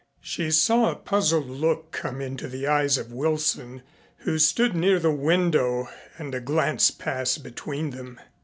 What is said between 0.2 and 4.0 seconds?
She saw a puzzled look come into the eyes of Wilson,